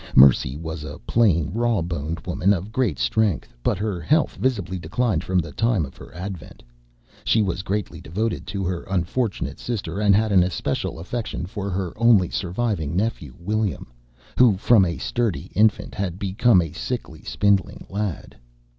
Mercy 0.15 0.57
was 0.57 0.83
a 0.83 0.97
plain, 1.05 1.51
raw 1.53 1.79
boned 1.83 2.19
woman 2.21 2.55
of 2.55 2.71
great 2.71 2.97
strength; 2.97 3.53
but 3.61 3.77
her 3.77 4.01
health 4.01 4.35
visibly 4.35 4.79
declined 4.79 5.23
from 5.23 5.37
the 5.37 5.51
time 5.51 5.85
of 5.85 5.95
her 5.95 6.11
advent. 6.15 6.63
She 7.23 7.43
was 7.43 7.61
greatly 7.61 8.01
devoted 8.01 8.47
to 8.47 8.63
her 8.65 8.81
unfortunate 8.89 9.59
sister, 9.59 9.99
and 9.99 10.15
had 10.15 10.31
an 10.31 10.41
especial 10.41 10.97
affection 10.97 11.45
for 11.45 11.69
her 11.69 11.93
only 11.97 12.31
surviving 12.31 12.95
nephew 12.97 13.35
William, 13.39 13.91
who 14.39 14.57
from 14.57 14.85
a 14.85 14.97
sturdy 14.97 15.51
infant 15.53 15.93
had 15.93 16.17
become 16.17 16.63
a 16.63 16.71
sickly, 16.71 17.21
spindling 17.21 17.85
lad. 17.87 18.35